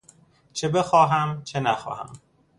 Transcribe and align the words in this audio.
چه 0.53 0.67
بخواهم 0.69 1.43
چه 1.43 1.59
نخواهم 1.59 2.09